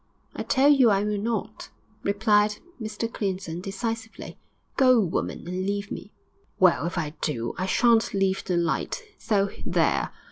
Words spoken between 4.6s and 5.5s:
'Go, woman,